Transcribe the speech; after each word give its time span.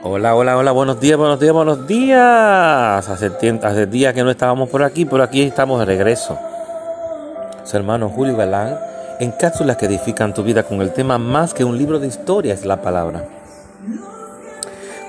Hola, 0.00 0.36
hola, 0.36 0.56
hola, 0.56 0.70
buenos 0.70 1.00
días, 1.00 1.18
buenos 1.18 1.40
días, 1.40 1.52
buenos 1.52 1.84
días. 1.88 3.08
Hace, 3.08 3.86
días 3.86 4.14
que 4.14 4.22
no 4.22 4.30
estábamos 4.30 4.68
por 4.68 4.84
aquí, 4.84 5.04
pero 5.04 5.24
aquí 5.24 5.42
estamos 5.42 5.80
de 5.80 5.86
regreso. 5.86 6.38
Su 7.64 7.76
hermano 7.76 8.08
Julio 8.08 8.36
Galán, 8.36 8.78
en 9.18 9.32
cápsulas 9.32 9.76
que 9.76 9.86
edifican 9.86 10.34
tu 10.34 10.44
vida 10.44 10.62
con 10.62 10.82
el 10.82 10.92
tema 10.92 11.18
más 11.18 11.52
que 11.52 11.64
un 11.64 11.76
libro 11.76 11.98
de 11.98 12.06
historia 12.06 12.54
es 12.54 12.64
la 12.64 12.80
palabra. 12.80 13.24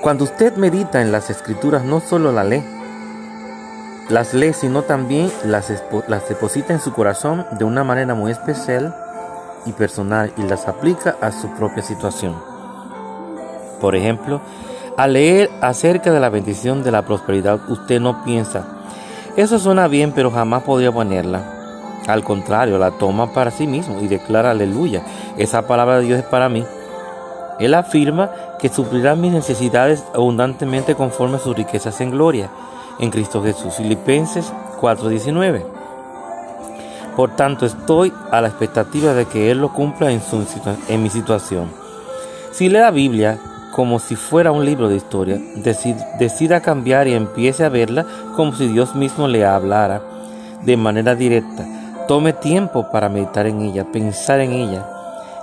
Cuando 0.02 0.24
usted 0.24 0.56
medita 0.56 1.00
en 1.00 1.12
las 1.12 1.30
escrituras, 1.30 1.84
no 1.84 2.00
solo 2.00 2.32
la 2.32 2.42
lee, 2.42 2.64
las 4.08 4.34
lee, 4.34 4.52
sino 4.52 4.82
también 4.82 5.30
las 5.44 5.68
deposita 6.28 6.72
en 6.72 6.80
su 6.80 6.92
corazón 6.92 7.46
de 7.52 7.64
una 7.64 7.84
manera 7.84 8.14
muy 8.14 8.32
especial 8.32 8.92
y 9.66 9.72
personal 9.72 10.32
y 10.36 10.42
las 10.42 10.66
aplica 10.66 11.14
a 11.20 11.30
su 11.30 11.48
propia 11.54 11.84
situación. 11.84 12.34
Por 13.80 13.94
ejemplo, 13.94 14.40
al 15.00 15.14
leer 15.14 15.50
acerca 15.62 16.12
de 16.12 16.20
la 16.20 16.28
bendición 16.28 16.82
de 16.82 16.90
la 16.90 17.00
prosperidad, 17.06 17.58
usted 17.70 17.98
no 18.00 18.22
piensa, 18.22 18.66
eso 19.34 19.58
suena 19.58 19.88
bien, 19.88 20.12
pero 20.12 20.30
jamás 20.30 20.62
podría 20.62 20.92
ponerla. 20.92 21.40
Al 22.06 22.22
contrario, 22.22 22.76
la 22.76 22.90
toma 22.90 23.32
para 23.32 23.50
sí 23.50 23.66
mismo 23.66 23.98
y 24.02 24.08
declara 24.08 24.50
aleluya. 24.50 25.02
Esa 25.38 25.66
palabra 25.66 26.00
de 26.00 26.04
Dios 26.04 26.18
es 26.18 26.26
para 26.26 26.50
mí. 26.50 26.66
Él 27.58 27.72
afirma 27.72 28.30
que 28.58 28.68
suplirá 28.68 29.14
mis 29.14 29.32
necesidades 29.32 30.04
abundantemente 30.14 30.94
conforme 30.94 31.36
a 31.36 31.40
sus 31.40 31.56
riquezas 31.56 31.98
en 32.02 32.10
gloria 32.10 32.50
en 32.98 33.10
Cristo 33.10 33.42
Jesús. 33.42 33.76
Filipenses 33.76 34.52
4:19. 34.82 35.64
Por 37.16 37.36
tanto, 37.36 37.64
estoy 37.64 38.12
a 38.30 38.42
la 38.42 38.48
expectativa 38.48 39.14
de 39.14 39.24
que 39.24 39.50
Él 39.50 39.62
lo 39.62 39.72
cumpla 39.72 40.10
en, 40.10 40.20
su, 40.20 40.44
en 40.88 41.02
mi 41.02 41.08
situación. 41.08 41.70
Si 42.50 42.68
lee 42.68 42.80
la 42.80 42.90
Biblia, 42.90 43.38
como 43.72 43.98
si 43.98 44.16
fuera 44.16 44.52
un 44.52 44.64
libro 44.64 44.88
de 44.88 44.96
historia, 44.96 45.40
decida 46.18 46.60
cambiar 46.60 47.06
y 47.08 47.14
empiece 47.14 47.64
a 47.64 47.68
verla 47.68 48.04
como 48.36 48.52
si 48.54 48.68
Dios 48.68 48.94
mismo 48.94 49.28
le 49.28 49.44
hablara 49.44 50.02
de 50.62 50.76
manera 50.76 51.14
directa. 51.14 51.64
Tome 52.08 52.32
tiempo 52.32 52.90
para 52.90 53.08
meditar 53.08 53.46
en 53.46 53.62
ella, 53.62 53.86
pensar 53.92 54.40
en 54.40 54.52
ella 54.52 54.86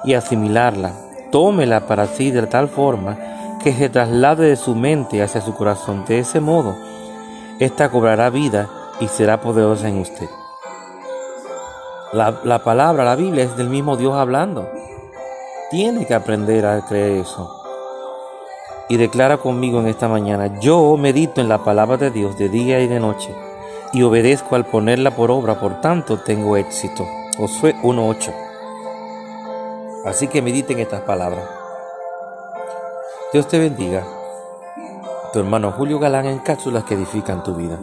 y 0.04 0.14
asimilarla. 0.14 0.92
Tómela 1.32 1.88
para 1.88 2.08
sí 2.08 2.32
de 2.32 2.46
tal 2.48 2.68
forma 2.68 3.18
que 3.64 3.74
se 3.74 3.90
traslade 3.90 4.50
de 4.50 4.56
su 4.56 4.76
mente 4.76 5.24
hacia 5.24 5.42
su 5.42 5.56
corazón. 5.56 6.04
De 6.06 6.20
ese 6.20 6.40
modo, 6.40 6.76
ésta 7.60 7.90
cobrará 7.90 8.30
vida 8.30 8.70
y 9.00 9.08
será 9.08 9.40
poderosa 9.40 9.88
en 9.88 10.00
usted. 10.00 10.28
La, 12.14 12.40
la 12.44 12.60
palabra, 12.60 13.04
la 13.04 13.16
Biblia 13.16 13.44
es 13.44 13.56
del 13.58 13.70
mismo 13.70 13.96
Dios 13.96 14.16
hablando. 14.16 14.70
Tiene 15.70 16.06
que 16.06 16.14
aprender 16.14 16.66
a 16.66 16.86
creer 16.86 17.22
eso 17.22 17.57
y 18.90 18.98
declara 18.98 19.38
conmigo 19.38 19.80
en 19.80 19.88
esta 19.88 20.08
mañana, 20.08 20.60
yo 20.60 20.96
medito 20.98 21.42
en 21.42 21.50
la 21.50 21.64
palabra 21.64 21.98
de 21.98 22.12
Dios 22.12 22.38
de 22.38 22.50
día 22.50 22.80
y 22.80 22.88
de 22.88 23.00
noche 23.00 23.34
y 23.94 24.04
obedezco 24.04 24.56
al 24.56 24.66
ponerla 24.66 25.12
por 25.12 25.32
obra, 25.32 25.60
por 25.60 25.82
tanto 25.82 26.20
tengo 26.20 26.58
éxito. 26.58 27.08
Josué 27.38 27.76
1.8. 27.84 28.34
Así 30.06 30.28
que 30.28 30.42
mediten 30.42 30.80
estas 30.80 31.02
palabras. 31.02 31.44
Dios 33.34 33.48
te 33.48 33.60
bendiga. 33.60 34.06
Tu 35.34 35.40
hermano 35.40 35.72
Julio 35.72 36.00
Galán 36.00 36.26
en 36.26 36.40
cápsulas 36.40 36.84
que 36.86 36.96
edifican 36.96 37.44
tu 37.44 37.56
vida. 37.56 37.78